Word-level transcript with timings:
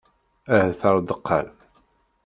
Ahat 0.55 0.81
ar 0.89 0.97
deqqal. 1.09 1.47